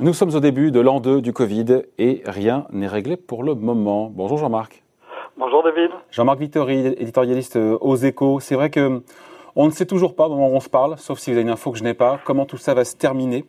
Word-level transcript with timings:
Nous 0.00 0.12
sommes 0.12 0.32
au 0.32 0.38
début 0.38 0.70
de 0.70 0.78
l'an 0.78 1.00
2 1.00 1.20
du 1.20 1.32
Covid 1.32 1.82
et 1.98 2.22
rien 2.24 2.68
n'est 2.70 2.86
réglé 2.86 3.16
pour 3.16 3.42
le 3.42 3.56
moment. 3.56 4.12
Bonjour 4.14 4.38
Jean-Marc. 4.38 4.84
Bonjour 5.36 5.64
David. 5.64 5.90
Jean-Marc 6.12 6.38
Vittori, 6.38 6.86
éditorialiste 6.86 7.56
aux 7.56 7.96
échos. 7.96 8.38
C'est 8.38 8.54
vrai 8.54 8.70
que 8.70 9.02
on 9.56 9.66
ne 9.66 9.72
sait 9.72 9.86
toujours 9.86 10.14
pas 10.14 10.26
au 10.26 10.30
moment 10.30 10.50
où 10.50 10.54
on 10.54 10.60
se 10.60 10.68
parle, 10.68 10.98
sauf 10.98 11.18
si 11.18 11.30
vous 11.30 11.36
avez 11.36 11.42
une 11.42 11.50
info 11.50 11.72
que 11.72 11.78
je 11.78 11.82
n'ai 11.82 11.94
pas, 11.94 12.20
comment 12.24 12.46
tout 12.46 12.58
ça 12.58 12.74
va 12.74 12.84
se 12.84 12.94
terminer. 12.94 13.44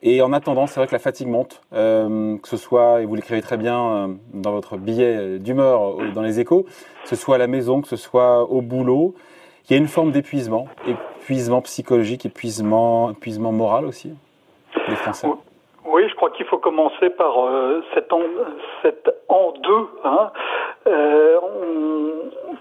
Et 0.00 0.22
en 0.22 0.32
attendant, 0.32 0.68
c'est 0.68 0.78
vrai 0.78 0.86
que 0.86 0.92
la 0.92 1.00
fatigue 1.00 1.26
monte, 1.26 1.62
euh, 1.72 2.38
que 2.38 2.46
ce 2.46 2.56
soit, 2.56 3.02
et 3.02 3.04
vous 3.04 3.16
l'écrivez 3.16 3.42
très 3.42 3.56
bien 3.56 3.84
euh, 3.84 4.08
dans 4.32 4.52
votre 4.52 4.76
billet 4.76 5.40
d'humeur 5.40 5.96
dans 6.14 6.22
les 6.22 6.38
échos, 6.38 6.62
que 7.02 7.08
ce 7.08 7.16
soit 7.16 7.34
à 7.34 7.38
la 7.38 7.48
maison, 7.48 7.80
que 7.80 7.88
ce 7.88 7.96
soit 7.96 8.48
au 8.48 8.62
boulot, 8.62 9.16
il 9.68 9.72
y 9.72 9.74
a 9.74 9.78
une 9.78 9.88
forme 9.88 10.12
d'épuisement, 10.12 10.68
épuisement 10.86 11.60
psychologique, 11.62 12.24
épuisement, 12.24 13.10
épuisement 13.10 13.50
moral 13.50 13.84
aussi, 13.84 14.12
les 14.88 14.94
Français. 14.94 15.26
Je 16.18 16.20
crois 16.20 16.30
qu'il 16.30 16.46
faut 16.46 16.58
commencer 16.58 17.10
par 17.10 17.46
euh, 17.46 17.80
cet 17.94 18.12
an, 18.12 18.22
cet 18.82 19.08
an 19.28 19.52
2. 19.62 19.72
Hein. 20.02 20.32
Euh, 20.88 21.38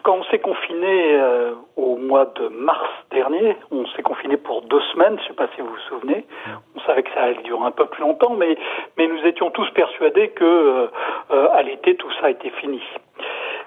quand 0.03 0.17
on 0.17 0.23
s'est 0.25 0.38
confiné 0.38 1.16
euh, 1.16 1.53
au 1.75 1.95
mois 1.95 2.25
de 2.35 2.49
mars 2.49 2.88
dernier, 3.09 3.57
on 3.71 3.88
s'est 3.88 4.03
confiné 4.03 4.38
pour 4.38 4.61
deux 4.61 4.80
semaines, 4.93 5.17
je 5.17 5.23
ne 5.23 5.27
sais 5.30 5.33
pas 5.33 5.47
si 5.55 5.61
vous 5.61 5.70
vous 5.70 5.89
souvenez, 5.89 6.27
on 6.75 6.81
savait 6.81 7.02
que 7.02 7.09
ça 7.16 7.23
allait 7.23 7.41
durer 7.41 7.66
un 7.66 7.71
peu 7.71 7.88
plus 7.88 8.02
longtemps, 8.02 8.35
mais, 8.35 8.55
mais 8.95 9.07
nous 9.07 9.25
étions 9.25 9.49
tous 9.49 9.67
persuadés 9.71 10.30
que 10.30 10.89
à 11.31 11.63
l'été 11.63 11.95
tout 11.95 12.11
ça 12.21 12.30
était 12.30 12.52
fini. 12.61 12.80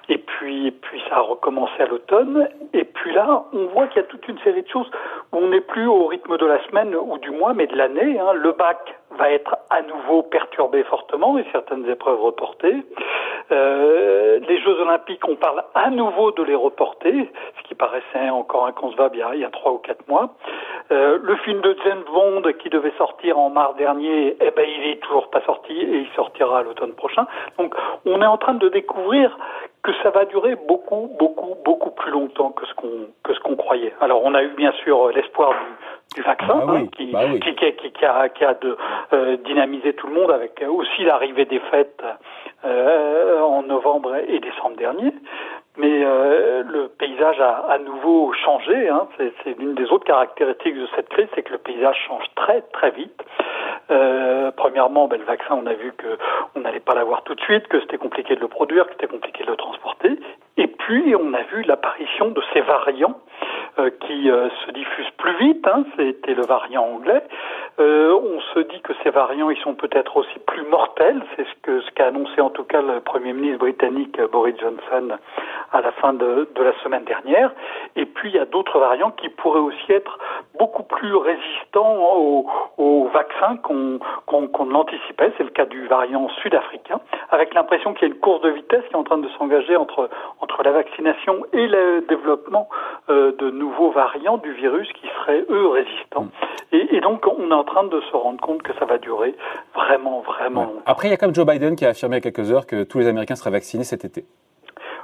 Et 0.09 0.19
puis, 0.19 0.71
puis 0.71 1.03
ça 1.09 1.17
a 1.17 1.21
recommencé 1.21 1.81
à 1.81 1.87
l'automne. 1.87 2.49
Et 2.75 2.85
puis 2.85 3.13
là, 3.13 3.45
on 3.53 3.67
voit 3.67 3.89
qu'il 3.89 4.03
y 4.03 4.05
a 4.05 4.09
toute 4.09 4.27
une 4.29 4.39
série 4.41 4.63
de 4.63 4.69
choses 4.69 4.91
où 5.33 5.39
on 5.39 5.49
n'est 5.49 5.61
plus 5.61 5.87
au 5.87 6.07
rythme 6.07 6.37
de 6.37 6.47
la 6.47 6.65
semaine 6.67 6.95
ou 6.95 7.19
du 7.19 7.31
mois, 7.31 7.55
mais 7.55 7.67
de 7.67 7.77
l'année. 7.77 8.19
Hein. 8.19 8.33
Le 8.35 8.53
bac 8.53 9.00
va 9.21 9.31
être 9.31 9.57
à 9.69 9.83
nouveau 9.83 10.23
perturbé 10.23 10.83
fortement 10.85 11.37
et 11.39 11.45
certaines 11.53 11.87
épreuves 11.89 12.21
reportées. 12.21 12.77
Euh, 13.53 14.41
les 14.49 14.61
Jeux 14.61 14.81
Olympiques, 14.81 15.27
on 15.29 15.37
parle 15.37 15.63
à 15.75 15.91
nouveau 15.91 16.31
de 16.31 16.43
les 16.43 16.55
reporter, 16.55 17.31
ce 17.59 17.69
qui 17.69 17.75
paraissait 17.75 18.31
encore 18.31 18.67
inconcevable 18.67 19.17
il 19.35 19.41
y 19.41 19.45
a 19.45 19.51
trois 19.51 19.73
ou 19.73 19.79
quatre 19.79 20.07
mois. 20.09 20.31
Euh, 20.91 21.19
le 21.23 21.37
film 21.37 21.61
de 21.61 21.77
James 21.85 22.05
Bond 22.13 22.43
qui 22.61 22.71
devait 22.71 22.93
sortir 22.97 23.39
en 23.39 23.51
mars 23.51 23.77
dernier, 23.77 24.37
eh 24.41 24.51
ben 24.53 24.67
il 24.67 24.91
est 24.91 25.01
toujours 25.01 25.29
pas 25.29 25.43
sorti 25.43 25.73
et 25.73 25.99
il 25.99 26.09
sortira 26.17 26.61
à 26.61 26.63
l'automne 26.63 26.93
prochain. 26.93 27.27
Donc 27.59 27.75
on 28.07 28.23
est 28.23 28.27
en 28.27 28.39
train 28.39 28.55
de 28.55 28.69
découvrir 28.69 29.37
que 29.83 29.93
ça 30.03 30.11
va 30.11 30.25
durer 30.25 30.57
beaucoup, 30.69 31.11
beaucoup, 31.19 31.57
beaucoup 31.65 31.91
plus 31.91 32.11
longtemps 32.11 32.51
que 32.51 32.67
ce 32.67 32.75
qu'on 32.75 33.09
que 33.25 33.35
ce 33.35 33.41
qu'on 33.41 33.57
croyait. 33.57 33.95
Alors 34.01 34.23
on 34.25 34.35
a 34.35 34.43
eu 34.43 34.55
bien 34.57 34.73
sûr 34.85 35.11
l'espoir 35.11 35.51
du 35.51 35.91
du 36.15 36.23
vaccin 36.23 36.67
bah 36.67 36.75
hein, 36.75 36.87
qui, 36.87 37.13
bah 37.13 37.25
qui, 37.41 37.55
qui, 37.55 37.93
qui, 37.93 38.05
a, 38.05 38.29
qui 38.29 38.45
a 38.45 38.55
de, 38.55 38.77
euh, 39.13 39.37
dynamisé 39.39 39.93
tout 39.95 40.07
le 40.07 40.15
monde 40.15 40.31
avec 40.31 40.65
aussi 40.69 41.05
l'arrivée 41.05 41.45
des 41.45 41.61
fêtes 41.71 42.03
euh, 42.65 43.41
en 43.41 43.63
novembre 43.63 44.17
et 44.29 44.39
décembre 44.39 44.77
dernier. 44.77 45.13
Mais 45.77 46.05
euh, 46.05 46.63
le 46.69 46.89
paysage 46.89 47.41
a 47.41 47.65
à 47.71 47.79
nouveau 47.79 48.33
changé. 48.33 48.89
Hein. 48.89 49.09
C'est 49.17 49.59
l'une 49.59 49.75
des 49.75 49.87
autres 49.87 50.05
caractéristiques 50.05 50.75
de 50.75 50.87
cette 50.95 51.09
crise, 51.09 51.29
c'est 51.35 51.43
que 51.43 51.53
le 51.53 51.59
paysage 51.59 51.97
change 52.07 52.25
très 52.35 52.61
très 52.73 52.91
vite. 52.91 53.23
Euh, 53.91 54.51
premièrement, 54.57 55.09
ben, 55.09 55.19
le 55.19 55.25
vaccin, 55.25 55.55
on 55.55 55.67
a 55.67 55.73
vu 55.75 55.93
que 55.97 56.19
on 56.55 56.61
n'allait 56.61 56.81
pas 56.81 56.95
l'avoir 56.95 57.23
tout 57.23 57.35
de 57.35 57.41
suite, 57.41 57.67
que 57.69 57.81
c'était 57.81 57.99
compliqué 57.99 58.35
de 58.35 58.41
le 58.41 58.49
produire, 58.49 58.87
que 58.87 58.93
c'était 58.93 59.07
compliqué 59.07 59.45
de 59.45 59.51
le 59.51 59.57
transporter. 59.57 60.19
Et 60.57 60.67
puis, 60.67 61.15
on 61.17 61.33
a 61.35 61.43
vu 61.43 61.63
l'apparition 61.63 62.29
de 62.29 62.43
ces 62.53 62.61
variants 62.61 63.19
qui 63.89 64.31
euh, 64.31 64.49
se 64.67 64.71
diffusent 64.73 65.11
plus 65.17 65.37
vite. 65.39 65.67
Hein, 65.67 65.85
C'était 65.97 66.35
le 66.35 66.45
variant 66.45 66.85
anglais. 66.85 67.23
Euh, 67.79 68.13
on 68.13 68.41
se 68.53 68.61
dit 68.61 68.81
que 68.83 68.93
ces 69.03 69.11
variants, 69.11 69.49
ils 69.49 69.61
sont 69.61 69.75
peut-être 69.75 70.17
aussi 70.17 70.39
plus 70.47 70.63
mortels. 70.65 71.23
C'est 71.37 71.47
ce 71.65 71.91
qu'a 71.93 72.07
annoncé 72.09 72.41
en 72.41 72.51
tout 72.51 72.65
cas 72.65 72.83
le 72.83 73.01
Premier 73.01 73.33
ministre 73.33 73.61
britannique 73.61 74.21
Boris 74.33 74.57
Johnson 74.61 75.17
à 75.73 75.81
la 75.81 75.93
fin 75.93 76.13
de, 76.13 76.49
la 76.57 76.73
semaine 76.83 77.05
dernière. 77.05 77.53
Et 77.97 78.05
puis 78.05 78.31
il 78.31 78.35
y 78.35 78.39
a 78.39 78.45
d'autres 78.45 78.79
variants 78.79 79.13
qui 79.13 79.29
pourraient 79.29 79.61
aussi 79.61 79.93
être 79.93 80.19
beaucoup 80.59 80.83
plus 80.83 81.15
résistants 81.15 81.97
aux, 82.77 83.09
vaccins 83.13 83.57
qu'on 83.63 83.99
qu'on 84.27 84.67
l'anticipait. 84.67 85.33
C'est 85.37 85.45
le 85.45 85.51
cas 85.51 85.65
du 85.65 85.87
variant 85.87 86.29
sud-africain, 86.43 87.01
avec 87.31 87.55
l'impression 87.55 87.95
qu'il 87.95 88.09
y 88.09 88.11
a 88.11 88.15
une 88.15 88.21
course 88.21 88.43
de 88.43 88.51
vitesse 88.51 88.85
qui 88.89 88.93
est 88.93 88.97
en 88.97 89.05
train 89.05 89.19
de 89.19 89.29
s'engager 89.39 89.77
entre 89.77 90.09
la 90.63 90.73
vaccination 90.73 91.45
et 91.53 91.67
le 91.67 92.05
développement 92.09 92.69
euh, 93.09 93.33
de 93.39 93.51
nouveaux 93.51 93.91
variants 93.91 94.39
du 94.39 94.53
virus 94.53 94.89
qui 94.93 95.07
seraient 95.19 95.45
eux 95.49 95.69
résistants. 95.69 96.29
Et, 96.73 96.97
et, 96.97 97.01
donc 97.01 97.27
on 97.27 97.51
est 97.51 97.55
en 97.55 97.65
train 97.65 97.85
de 97.85 98.01
se 98.01 98.17
rendre 98.17 98.41
compte 98.41 98.63
que 98.63 98.73
ça 98.79 98.85
va 98.85 98.99
durer 98.99 99.35
vraiment 99.75 100.21
vraiment 100.21 100.65
longtemps. 100.65 100.83
Après 100.87 101.09
il 101.09 101.11
y 101.11 101.15
a 101.15 101.17
comme 101.17 101.35
Joe 101.35 101.47
Biden 101.47 101.77
qui 101.77 101.85
a 101.87 101.91
affirmé 101.91 102.17
il 102.17 102.25
y 102.25 102.29
a 102.29 102.31
quelques 102.31 102.51
heures 102.53 102.67
que 102.67 102.85
tous 102.85 102.99
les 102.99 103.09
Américains 103.09 103.37
seraient 103.37 103.51
vaccinés 103.51 103.85
cet 103.85 104.05
été. 104.05 104.25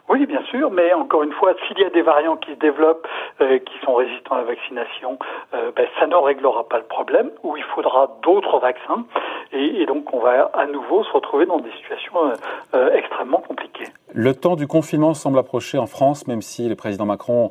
Oui, 0.09 0.25
bien 0.27 0.43
sûr, 0.45 0.71
mais 0.71 0.93
encore 0.93 1.25
une 1.25 1.33
fois, 1.33 1.55
s'il 1.67 1.79
y 1.81 1.85
a 1.85 1.91
des 1.91 2.03
variants 2.03 2.37
qui 2.37 2.53
se 2.53 2.59
développent, 2.59 3.07
euh, 3.41 3.59
qui 3.59 3.75
sont 3.85 3.95
résistants 3.95 4.37
à 4.37 4.39
la 4.39 4.45
vaccination, 4.45 5.19
euh, 5.53 5.73
ben, 5.75 5.87
ça 5.99 6.07
ne 6.07 6.15
réglera 6.15 6.69
pas 6.69 6.79
le 6.79 6.85
problème, 6.85 7.31
ou 7.43 7.57
il 7.57 7.65
faudra 7.75 8.17
d'autres 8.23 8.61
vaccins, 8.61 9.05
et, 9.53 9.85
donc 9.87 10.13
on 10.15 10.21
va 10.21 10.51
à 10.55 10.67
nouveau 10.67 11.03
se 11.03 11.11
retrouver 11.11 11.47
dans 11.47 11.59
des 11.59 11.71
situations 11.73 12.13
euh 12.75 12.91
extrêmement 12.93 13.39
compliquées. 13.39 13.87
Le 14.13 14.35
temps 14.35 14.57
du 14.57 14.67
confinement 14.67 15.15
semble 15.15 15.39
approcher 15.39 15.79
en 15.79 15.87
France, 15.87 16.27
même 16.27 16.43
si 16.43 16.69
le 16.69 16.77
président 16.77 17.05
Macron 17.05 17.51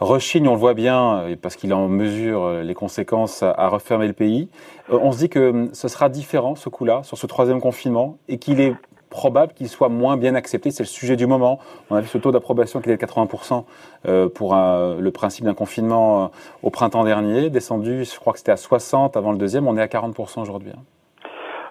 rechigne, 0.00 0.46
on 0.46 0.52
le 0.52 0.58
voit 0.58 0.74
bien, 0.74 1.24
parce 1.42 1.56
qu'il 1.56 1.74
en 1.74 1.88
mesure 1.88 2.62
les 2.62 2.74
conséquences 2.74 3.42
à 3.42 3.68
refermer 3.68 4.06
le 4.06 4.12
pays. 4.12 4.48
On 4.90 5.10
se 5.12 5.18
dit 5.18 5.28
que 5.28 5.50
hum, 5.50 5.74
ce 5.74 5.88
sera 5.88 6.08
différent 6.08 6.54
ce 6.54 6.68
coup-là, 6.68 7.02
sur 7.02 7.18
ce 7.18 7.26
troisième 7.26 7.60
confinement, 7.60 8.18
et 8.28 8.38
qu'il 8.38 8.60
est 8.60 8.74
probable 9.08 9.52
qu'il 9.52 9.68
soit 9.68 9.88
moins 9.88 10.16
bien 10.16 10.34
accepté. 10.34 10.70
C'est 10.70 10.82
le 10.82 10.88
sujet 10.88 11.16
du 11.16 11.26
moment. 11.26 11.58
On 11.90 11.96
a 11.96 12.00
vu 12.00 12.08
ce 12.08 12.18
taux 12.18 12.32
d'approbation 12.32 12.80
qui 12.80 12.90
était 12.90 13.04
de 13.06 13.10
80% 13.10 13.64
euh, 14.06 14.28
pour 14.28 14.54
le 14.54 15.10
principe 15.10 15.44
d'un 15.44 15.54
confinement 15.54 16.24
euh, 16.24 16.26
au 16.62 16.70
printemps 16.70 17.04
dernier, 17.04 17.50
descendu, 17.50 18.04
je 18.04 18.18
crois 18.18 18.32
que 18.32 18.38
c'était 18.38 18.52
à 18.52 18.56
60 18.56 19.16
avant 19.16 19.32
le 19.32 19.38
deuxième, 19.38 19.66
on 19.66 19.76
est 19.76 19.82
à 19.82 19.86
40% 19.86 20.42
aujourd'hui. 20.42 20.70
Hein. 20.74 20.82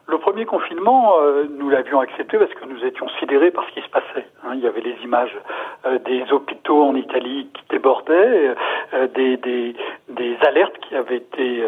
Le 0.10 0.18
premier 0.20 0.46
confinement, 0.46 1.16
euh, 1.20 1.46
nous 1.58 1.70
l'avions 1.70 2.00
accepté 2.00 2.38
parce 2.38 2.54
que 2.54 2.66
nous 2.66 2.84
étions 2.86 3.08
sidérés 3.20 3.52
par 3.52 3.66
ce 3.68 3.74
qui 3.74 3.82
se 3.82 3.90
passait. 3.90 4.26
Hein. 4.44 4.52
il 4.54 4.62
y 4.62 4.68
avait 4.68 4.82
les 4.82 4.96
images 5.04 5.38
des 6.06 6.24
hôpitaux 6.32 6.84
en 6.84 6.96
Italie 6.96 7.50
qui 7.54 7.64
débordaient, 7.70 8.56
des, 9.14 9.76
alertes 10.42 10.78
qui 10.88 10.96
avaient 10.96 11.18
été 11.18 11.64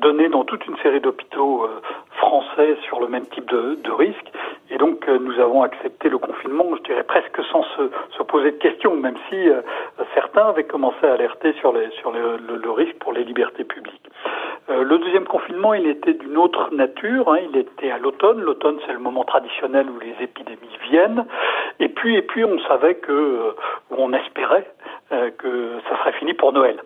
données 0.00 0.28
dans 0.28 0.44
toute 0.44 0.66
une 0.66 0.76
série 0.78 1.00
d'hôpitaux 1.00 1.68
français 2.16 2.76
sur 2.86 3.00
le 3.00 3.08
même 3.08 3.26
type 3.26 3.48
de 3.50 3.90
risque. 3.90 4.32
Et 4.76 4.78
donc 4.78 5.08
euh, 5.08 5.18
nous 5.18 5.40
avons 5.40 5.62
accepté 5.62 6.10
le 6.10 6.18
confinement, 6.18 6.76
je 6.76 6.82
dirais 6.82 7.02
presque 7.02 7.42
sans 7.50 7.62
se, 7.62 7.90
se 8.14 8.22
poser 8.22 8.50
de 8.50 8.58
questions, 8.58 8.94
même 8.94 9.16
si 9.30 9.48
euh, 9.48 9.62
certains 10.12 10.48
avaient 10.48 10.64
commencé 10.64 10.98
à 11.02 11.14
alerter 11.14 11.54
sur, 11.60 11.72
les, 11.72 11.88
sur 11.92 12.12
le, 12.12 12.36
le, 12.36 12.70
risque 12.70 12.94
pour 12.98 13.14
les 13.14 13.24
libertés 13.24 13.64
publiques. 13.64 14.10
Euh, 14.68 14.84
le 14.84 14.98
deuxième 14.98 15.24
confinement, 15.24 15.72
il 15.72 15.86
était 15.86 16.12
d'une 16.12 16.36
autre 16.36 16.74
nature, 16.74 17.32
hein, 17.32 17.38
il 17.50 17.56
était 17.56 17.90
à 17.90 17.96
l'automne. 17.96 18.42
L'automne, 18.42 18.76
c'est 18.86 18.92
le 18.92 18.98
moment 18.98 19.24
traditionnel 19.24 19.86
où 19.88 19.98
les 19.98 20.14
épidémies 20.22 20.78
viennent. 20.90 21.24
Et 21.80 21.88
puis, 21.88 22.14
et 22.14 22.22
puis, 22.22 22.44
on 22.44 22.58
savait 22.68 22.96
que, 22.96 23.54
on 23.90 24.12
espérait 24.12 24.66
que 25.38 25.78
ça 25.88 25.96
serait 26.00 26.12
fini 26.12 26.34
pour 26.34 26.52
Noël. 26.52 26.76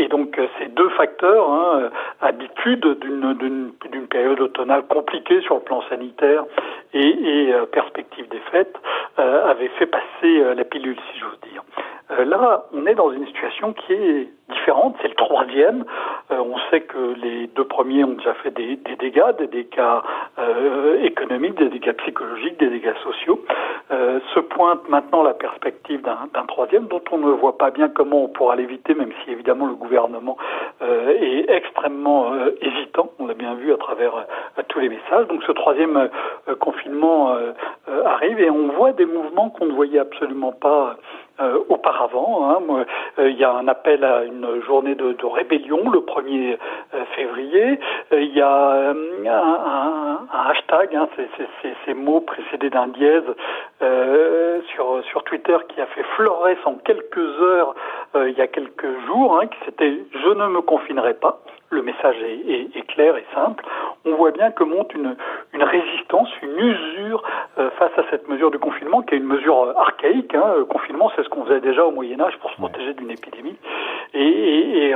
Et, 0.00 0.08
donc 0.08 0.38
ces 0.58 0.66
deux 0.66 0.88
facteurs, 0.90 1.50
hein, 1.50 1.90
habitude 2.20 2.98
d'une 3.00 4.06
période 4.08 4.40
automnale 4.40 4.84
compliquée 4.86 5.40
sur 5.42 5.56
le 5.56 5.60
plan 5.60 5.82
sanitaire 5.88 6.44
et, 6.92 7.00
et 7.00 7.52
euh, 7.52 7.66
perspective 7.66 8.28
des 8.28 8.40
fêtes, 8.50 8.76
euh, 9.18 9.50
avaient 9.50 9.70
fait 9.78 9.86
passer 9.86 10.04
euh, 10.24 10.54
la 10.54 10.64
pilule, 10.64 10.96
si 11.12 11.20
j'ose 11.20 11.38
dire. 11.50 11.62
Euh, 12.10 12.24
là, 12.24 12.64
on 12.72 12.86
est 12.86 12.94
dans 12.94 13.10
une 13.10 13.26
situation 13.26 13.72
qui 13.72 13.92
est 13.92 14.28
différente, 14.50 14.96
c'est 15.00 15.08
le 15.08 15.14
troisième. 15.14 15.84
Euh, 16.34 16.42
on 16.42 16.58
sait 16.70 16.80
que 16.80 17.14
les 17.22 17.46
deux 17.48 17.64
premiers 17.64 18.04
ont 18.04 18.14
déjà 18.14 18.34
fait 18.34 18.50
des, 18.50 18.76
des 18.76 18.96
dégâts, 18.96 19.36
des 19.38 19.46
dégâts 19.46 19.80
euh, 20.38 21.02
économiques, 21.02 21.56
des 21.56 21.68
dégâts 21.68 21.92
psychologiques, 21.98 22.58
des 22.58 22.70
dégâts 22.70 22.96
sociaux. 23.02 23.40
se 23.90 24.40
pointe 24.40 24.88
maintenant 24.88 25.22
la 25.22 25.34
perspective 25.34 26.02
d'un 26.02 26.46
troisième 26.46 26.86
dont 26.86 27.02
on 27.12 27.18
ne 27.18 27.30
voit 27.30 27.56
pas 27.58 27.70
bien 27.70 27.88
comment 27.88 28.24
on 28.24 28.28
pourra 28.28 28.56
l'éviter, 28.56 28.94
même 28.94 29.12
si 29.22 29.30
évidemment 29.30 29.66
le 29.66 29.74
gouvernement 29.74 30.36
est 30.80 31.48
extrêmement 31.48 32.32
hésitant. 32.60 33.10
On 33.18 33.26
l'a 33.26 33.34
bien 33.34 33.54
vu 33.54 33.72
à 33.72 33.76
travers 33.76 34.26
tous 34.68 34.80
les 34.80 34.88
messages. 34.88 35.26
Donc 35.28 35.42
ce 35.44 35.52
troisième 35.52 36.08
confinement 36.58 37.36
arrive 38.04 38.40
et 38.40 38.50
on 38.50 38.68
voit 38.68 38.92
des 38.92 39.06
mouvements 39.06 39.50
qu'on 39.50 39.66
ne 39.66 39.72
voyait 39.72 40.00
absolument 40.00 40.52
pas 40.52 40.96
euh, 41.40 41.58
auparavant. 41.68 42.48
Hein. 42.48 42.84
Euh, 43.18 43.28
il 43.28 43.36
y 43.36 43.42
a 43.42 43.52
un 43.52 43.66
appel 43.66 44.04
à 44.04 44.22
une 44.22 44.62
journée 44.66 44.94
de, 44.94 45.16
rébellion 45.24 45.90
le 45.90 45.98
1er 45.98 46.56
euh, 46.94 47.04
février. 47.16 47.80
il 48.12 48.32
y 48.36 48.40
a 48.40 48.92
un, 48.92 50.28
hashtag, 50.48 50.94
hein, 50.94 51.08
ces 51.84 51.94
mots 51.94 52.20
précédés 52.20 52.70
d'un 52.70 52.86
dièse 52.86 53.24
sur, 54.74 55.02
sur 55.10 55.24
Twitter 55.24 55.56
qui 55.68 55.80
a 55.80 55.86
fait 55.86 56.04
florès 56.14 56.58
en 56.66 56.74
quelques 56.74 57.18
heures 57.18 57.74
il 58.14 58.34
y 58.38 58.40
a 58.40 58.46
quelques 58.46 59.00
jours, 59.06 59.36
hein, 59.40 59.48
qui 59.48 59.58
c'était 59.64 59.92
«Je 60.12 60.28
ne 60.28 60.46
me 60.46 60.60
confinerai 60.60 61.14
pas». 61.14 61.40
Le 61.70 61.82
message 61.82 62.16
est 62.22 62.86
clair 62.86 63.16
et 63.16 63.24
simple 63.34 63.64
on 64.06 64.14
voit 64.16 64.30
bien 64.30 64.50
que 64.50 64.64
monte 64.64 64.92
une, 64.94 65.16
une 65.54 65.62
résistance, 65.62 66.28
une 66.42 66.58
usure 66.58 67.22
euh, 67.58 67.70
face 67.78 67.92
à 67.96 68.02
cette 68.10 68.28
mesure 68.28 68.50
de 68.50 68.58
confinement, 68.58 69.02
qui 69.02 69.14
est 69.14 69.18
une 69.18 69.24
mesure 69.24 69.64
euh, 69.64 69.72
archaïque. 69.76 70.34
Hein. 70.34 70.54
Le 70.58 70.64
confinement, 70.64 71.10
c'est 71.14 71.22
ce 71.22 71.28
qu'on 71.28 71.44
faisait 71.44 71.60
déjà 71.60 71.84
au 71.84 71.92
Moyen 71.92 72.20
Âge 72.20 72.36
pour 72.40 72.50
se 72.50 72.56
protéger 72.56 72.94
d'une 72.94 73.10
épidémie. 73.10 73.56
Et, 74.14 74.90
et, 74.90 74.94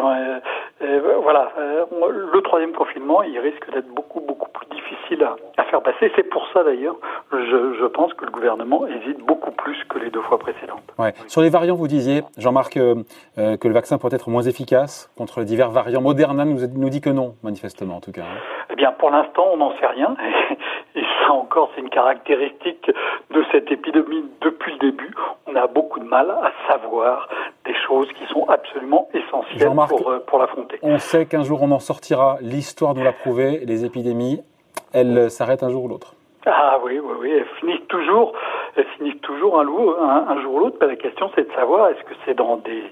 voilà, 1.23 1.53
le 1.91 2.41
troisième 2.43 2.73
confinement, 2.73 3.23
il 3.23 3.39
risque 3.39 3.71
d'être 3.73 3.89
beaucoup, 3.89 4.21
beaucoup 4.21 4.49
plus 4.51 4.67
difficile 4.69 5.25
à, 5.25 5.37
à 5.57 5.65
faire 5.65 5.83
passer. 5.83 6.11
C'est 6.15 6.29
pour 6.29 6.47
ça 6.53 6.63
d'ailleurs, 6.63 6.97
je, 7.33 7.75
je, 7.81 7.85
pense 7.87 8.15
que 8.15 8.25
le 8.25 8.31
gouvernement 8.31 8.87
hésite 8.87 9.19
beaucoup 9.19 9.51
plus 9.51 9.77
que 9.89 9.99
les 9.99 10.11
deux 10.11 10.21
fois 10.23 10.39
précédentes. 10.39 10.83
Ouais. 10.99 11.13
Sur 11.27 11.41
les 11.43 11.51
variants, 11.51 11.75
vous 11.75 11.89
disiez, 11.89 12.23
Jean-Marc, 12.37 12.75
que 12.75 13.69
le 13.69 13.75
vaccin 13.75 13.99
pourrait 13.99 14.15
être 14.15 14.31
moins 14.31 14.43
efficace 14.43 15.11
contre 15.17 15.41
les 15.41 15.47
divers 15.47 15.71
variants. 15.71 16.01
Moderna 16.01 16.45
nous, 16.45 16.61
nous 16.77 16.89
dit 16.91 17.01
que 17.01 17.11
non, 17.11 17.35
manifestement 17.43 17.97
en 17.97 18.01
tout 18.01 18.13
cas. 18.13 18.23
Hein. 18.23 18.58
Eh 18.71 18.77
bien, 18.77 18.93
pour 18.93 19.11
l'instant, 19.11 19.49
on 19.53 19.57
n'en 19.57 19.73
sait 19.79 19.87
rien. 19.87 20.15
Et 20.95 21.03
ça 21.03 21.33
encore, 21.33 21.71
c'est 21.75 21.81
une 21.81 21.91
caractéristique 21.91 22.91
de 23.31 23.45
cette 23.53 23.71
épidémie 23.71 24.25
depuis 24.41 24.73
le 24.73 24.79
début. 24.79 25.15
On 25.47 25.57
a 25.57 25.67
beaucoup 25.67 26.01
de 26.01 26.05
mal 26.05 26.31
à 26.31 26.53
savoir 26.71 27.29
des 27.65 27.75
choses 27.87 28.09
qui 28.13 28.27
sont 28.33 28.47
absolument 28.49 29.09
essentielles 29.15 29.71
pour, 29.89 30.11
euh, 30.11 30.19
pour 30.27 30.39
l'affronter. 30.39 30.79
On 30.83 30.99
sait 30.99 31.27
qu'un 31.27 31.43
jour 31.43 31.63
on 31.63 31.71
en 31.71 31.79
sortira. 31.79 32.39
L'histoire 32.41 32.95
nous 32.95 33.05
l'a 33.05 33.13
prouvé. 33.13 33.61
Les 33.65 33.85
épidémies, 33.85 34.43
elles 34.93 35.31
s'arrêtent 35.31 35.63
un 35.63 35.71
jour 35.71 35.85
ou 35.85 35.89
l'autre. 35.89 36.15
Ah 36.47 36.79
oui, 36.83 36.99
oui, 36.99 37.15
oui, 37.21 37.31
elles 37.33 37.47
finissent 37.61 37.87
toujours, 37.89 38.33
elles 38.77 38.87
finissent 38.97 39.21
toujours 39.21 39.61
un, 39.61 39.67
un, 39.67 40.41
jour 40.41 40.55
ou 40.55 40.59
l'autre. 40.61 40.79
La 40.87 40.97
question, 40.97 41.31
c'est 41.35 41.47
de 41.47 41.53
savoir 41.53 41.89
est-ce 41.91 42.03
que 42.05 42.15
c'est 42.25 42.35
dans 42.35 42.57
des, 42.57 42.85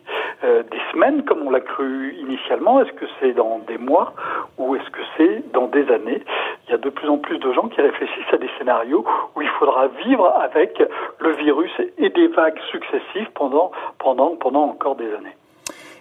euh, 0.45 0.63
des 0.65 0.81
semaines, 0.93 1.25
comme 1.25 1.43
on 1.47 1.51
l'a 1.51 1.61
cru 1.61 2.15
initialement, 2.21 2.83
est-ce 2.83 2.93
que 2.93 3.07
c'est 3.21 3.33
dans 3.33 3.61
des 3.61 3.79
mois? 3.79 4.13
Ou 4.59 4.75
est-ce 4.77 4.91
que 4.91 5.01
c'est 5.17 5.53
dans 5.53 5.67
des 5.67 5.89
années 5.91 6.23
Il 6.67 6.71
y 6.71 6.75
a 6.75 6.79
de 6.79 6.91
plus 6.91 7.09
en 7.09 7.19
plus 7.19 7.39
de 7.39 7.53
gens 7.53 7.69
qui 7.69 7.81
réfléchissent 7.81 8.33
à 8.33 8.39
des 8.39 8.49
scénarios 8.59 9.05
où 9.35 9.43
il 9.43 9.49
faudra 9.59 9.89
vivre 10.05 10.33
avec 10.41 10.83
le 11.19 11.31
virus 11.37 11.73
et 11.99 12.09
des 12.11 12.29
vagues 12.29 12.59
successives 12.71 13.31
pendant, 13.35 13.71
pendant, 13.99 14.37
pendant 14.37 14.63
encore 14.63 14.97
des 14.97 15.13
années. 15.15 15.37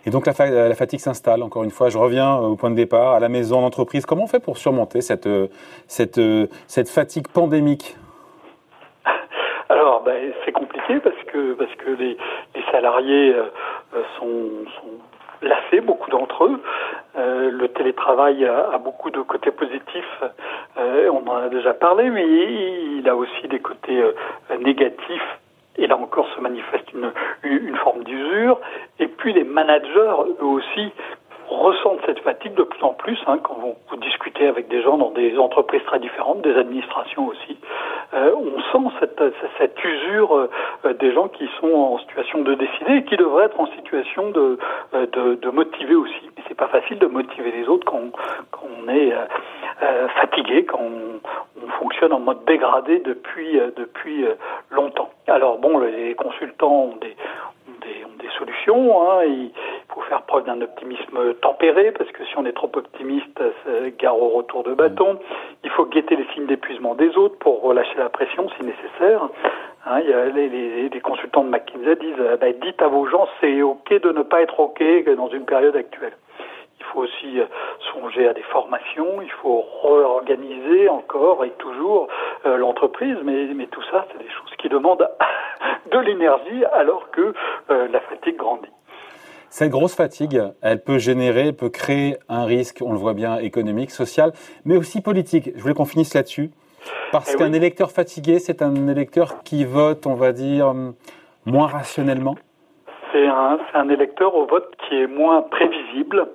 Et 0.05 0.11
donc 0.11 0.27
la, 0.27 0.33
la 0.67 0.75
fatigue 0.75 0.99
s'installe, 0.99 1.41
encore 1.41 1.63
une 1.63 1.71
fois, 1.71 1.89
je 1.89 1.97
reviens 1.97 2.37
euh, 2.37 2.49
au 2.49 2.55
point 2.55 2.69
de 2.69 2.75
départ, 2.75 3.13
à 3.13 3.19
la 3.19 3.29
maison, 3.29 3.59
en 3.59 3.63
entreprise. 3.63 4.05
Comment 4.05 4.25
on 4.25 4.27
fait 4.27 4.43
pour 4.43 4.57
surmonter 4.57 5.01
cette, 5.01 5.25
euh, 5.25 5.47
cette, 5.87 6.19
euh, 6.19 6.47
cette 6.67 6.89
fatigue 6.89 7.27
pandémique? 7.27 7.97
Alors, 9.69 10.03
ben, 10.03 10.31
c'est 10.45 10.51
compliqué 10.51 10.99
parce 10.99 11.15
que 11.25 11.53
parce 11.53 11.73
que 11.75 11.89
les, 11.89 12.17
les 12.55 12.63
salariés 12.71 13.35
sont, 14.19 14.65
sont 14.79 14.91
lassés, 15.41 15.81
beaucoup 15.81 16.11
d'entre 16.11 16.45
eux. 16.45 16.61
Euh, 17.17 17.49
le 17.49 17.67
télétravail 17.69 18.45
a, 18.45 18.77
beaucoup 18.77 19.09
de 19.09 19.21
côtés 19.21 19.51
positifs, 19.51 20.23
euh, 20.77 21.09
on 21.09 21.27
en 21.29 21.37
a 21.37 21.49
déjà 21.49 21.73
parlé, 21.73 22.09
mais 22.09 22.25
il 22.27 23.07
a 23.07 23.15
aussi 23.15 23.47
des 23.47 23.59
côtés 23.59 24.03
négatifs 24.59 25.39
et 25.77 25.87
là 25.87 25.97
encore 25.97 26.27
se 26.35 26.41
manifeste 26.41 26.91
une, 26.93 27.75
forme 27.77 28.03
d'usure. 28.03 28.59
Et 28.99 29.07
puis 29.07 29.33
les 29.33 29.43
managers, 29.43 30.15
eux 30.41 30.45
aussi, 30.45 30.91
ressentent 31.49 31.99
cette 32.05 32.19
fatigue 32.19 32.55
de 32.55 32.63
plus 32.63 32.83
en 32.83 32.93
plus 32.93 33.19
hein, 33.27 33.37
quand 33.43 33.55
vous, 33.55 33.97
discutez 33.97 34.47
avec 34.47 34.67
des 34.67 34.81
gens 34.81 34.97
dans 34.97 35.11
des 35.11 35.37
entreprises 35.37 35.83
très 35.85 35.99
différentes, 35.99 36.41
des 36.41 36.55
administrations 36.55 37.27
aussi. 37.27 37.57
Euh, 38.13 38.31
on 38.35 38.89
sent 38.89 39.07
cette, 39.59 39.83
usure 39.83 40.49
euh, 40.85 40.93
des 40.93 41.13
gens 41.13 41.27
qui 41.27 41.47
sont 41.59 41.71
en 41.71 41.99
situation 41.99 42.41
de 42.41 42.55
décider 42.55 42.97
et 42.97 43.03
qui 43.03 43.17
devraient 43.17 43.45
être 43.45 43.59
en 43.59 43.67
situation 43.67 44.33
euh, 44.35 44.57
de 44.93 45.49
motiver 45.49 45.95
aussi. 45.95 46.24
C'est 46.55 46.67
pas 46.71 46.79
facile 46.79 46.99
de 46.99 47.07
motiver 47.07 47.51
les 47.51 47.67
autres 47.67 47.83
quand, 47.85 47.99
on 48.63 48.87
est 48.87 49.11
euh, 49.11 49.25
euh, 49.83 50.07
fatigué, 50.21 50.63
quand 50.63 50.79
on, 50.79 51.19
on, 51.61 51.67
fonctionne 51.79 52.13
en 52.13 52.19
mode 52.21 52.45
dégradé 52.45 52.99
depuis, 52.99 53.59
depuis 53.75 54.25
longtemps. 54.71 55.09
Alors 55.27 55.57
bon, 55.57 55.79
les 55.79 56.15
consultants 56.15 56.71
ont 56.71 56.95
des, 57.01 57.13
ont 57.67 57.79
des, 57.81 58.05
ont 58.05 58.17
des 58.19 58.29
solutions. 58.37 59.01
Hein, 59.01 59.25
il 59.25 59.51
faut 59.89 59.99
faire 60.03 60.21
preuve 60.21 60.45
d'un 60.45 60.61
optimisme 60.61 61.33
tempéré, 61.41 61.91
parce 61.91 62.09
que 62.11 62.23
si 62.23 62.37
on 62.37 62.45
est 62.45 62.53
trop 62.53 62.71
optimiste, 62.73 63.41
gare 63.99 64.17
au 64.17 64.29
retour 64.29 64.63
de 64.63 64.73
bâton. 64.73 65.19
Il 65.65 65.71
faut 65.71 65.85
guetter 65.85 66.15
les 66.15 66.25
signes 66.33 66.45
d'épuisement 66.45 66.95
des 66.95 67.17
autres 67.17 67.37
pour 67.39 67.63
relâcher 67.63 67.97
la 67.97 68.07
pression 68.07 68.47
si 68.57 68.63
nécessaire. 68.63 69.27
Hein, 69.85 69.99
y 69.99 70.13
a 70.13 70.25
les, 70.27 70.47
les, 70.47 70.87
les, 70.87 71.01
consultants 71.01 71.43
de 71.43 71.49
McKinsey 71.49 71.97
disent 71.97 72.39
bah, 72.39 72.47
dites 72.61 72.81
à 72.81 72.87
vos 72.87 73.07
gens 73.07 73.27
c'est 73.41 73.61
ok 73.61 74.01
de 74.01 74.11
ne 74.11 74.21
pas 74.21 74.41
être 74.41 74.57
ok 74.57 74.81
dans 75.17 75.27
une 75.27 75.45
période 75.45 75.75
actuelle. 75.75 76.13
Il 76.95 77.01
faut 77.01 77.03
aussi 77.03 77.39
euh, 77.39 77.45
songer 77.91 78.27
à 78.27 78.33
des 78.33 78.43
formations, 78.43 79.21
il 79.21 79.31
faut 79.41 79.65
réorganiser 79.83 80.87
encore 80.87 81.43
et 81.43 81.51
toujours 81.57 82.07
euh, 82.45 82.55
l'entreprise, 82.57 83.17
mais, 83.23 83.47
mais 83.53 83.67
tout 83.67 83.81
ça, 83.91 84.05
c'est 84.11 84.17
des 84.17 84.29
choses 84.29 84.55
qui 84.57 84.69
demandent 84.69 85.05
de 85.91 85.99
l'énergie 85.99 86.63
alors 86.73 87.11
que 87.11 87.33
euh, 87.69 87.87
la 87.91 87.99
fatigue 87.99 88.37
grandit. 88.37 88.71
Cette 89.49 89.71
grosse 89.71 89.95
fatigue, 89.95 90.41
elle 90.61 90.81
peut 90.83 90.97
générer, 90.97 91.51
peut 91.51 91.69
créer 91.69 92.15
un 92.29 92.45
risque, 92.45 92.81
on 92.81 92.93
le 92.93 92.97
voit 92.97 93.13
bien, 93.13 93.37
économique, 93.39 93.91
social, 93.91 94.31
mais 94.63 94.77
aussi 94.77 95.01
politique. 95.01 95.51
Je 95.55 95.61
voulais 95.61 95.73
qu'on 95.73 95.85
finisse 95.85 96.13
là-dessus. 96.13 96.51
Parce 97.11 97.33
eh 97.33 97.37
qu'un 97.37 97.51
oui. 97.51 97.57
électeur 97.57 97.91
fatigué, 97.91 98.39
c'est 98.39 98.61
un 98.61 98.87
électeur 98.87 99.43
qui 99.43 99.65
vote, 99.65 100.07
on 100.07 100.13
va 100.13 100.31
dire, 100.31 100.73
moins 101.45 101.67
rationnellement 101.67 102.35
C'est 103.11 103.27
un, 103.27 103.59
un 103.73 103.89
électeur 103.89 104.35
au 104.35 104.45
vote 104.45 104.71
qui 104.87 104.95
est 104.95 105.07
moins 105.07 105.41
prévisible 105.41 106.27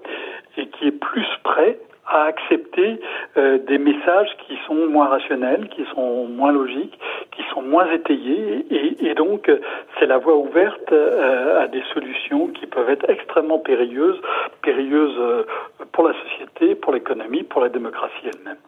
et 0.60 0.66
qui 0.68 0.88
est 0.88 0.98
plus 0.98 1.26
prêt 1.42 1.78
à 2.06 2.24
accepter 2.24 3.00
euh, 3.36 3.58
des 3.68 3.78
messages 3.78 4.30
qui 4.46 4.58
sont 4.66 4.88
moins 4.88 5.08
rationnels, 5.08 5.68
qui 5.68 5.84
sont 5.94 6.26
moins 6.26 6.52
logiques, 6.52 6.98
qui 7.30 7.42
sont 7.54 7.62
moins 7.62 7.90
étayés, 7.92 8.66
et, 8.70 9.06
et 9.06 9.14
donc 9.14 9.50
c'est 9.98 10.06
la 10.06 10.18
voie 10.18 10.36
ouverte 10.36 10.92
euh, 10.92 11.62
à 11.62 11.68
des 11.68 11.82
solutions 11.94 12.48
qui 12.48 12.66
peuvent 12.66 12.90
être 12.90 13.08
extrêmement 13.08 13.58
périlleuses, 13.58 14.20
périlleuses 14.62 15.16
euh, 15.18 15.44
pour 15.92 16.08
la 16.08 16.14
société, 16.24 16.74
pour 16.74 16.92
l'économie, 16.92 17.44
pour 17.44 17.60
la 17.60 17.68
démocratie 17.68 18.24
elle-même. 18.24 18.58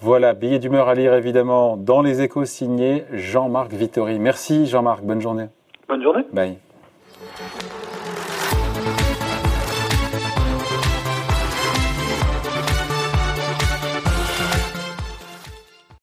Voilà, 0.00 0.34
billet 0.34 0.58
d'humeur 0.58 0.88
à 0.88 0.94
lire 0.94 1.14
évidemment 1.14 1.76
dans 1.76 2.02
les 2.02 2.22
échos 2.22 2.44
signés 2.44 3.04
Jean-Marc 3.12 3.72
Vittori. 3.72 4.18
Merci 4.18 4.66
Jean-Marc, 4.66 5.02
bonne 5.02 5.20
journée. 5.20 5.46
Bonne 5.88 6.02
journée. 6.02 6.24
Bye. 6.32 6.71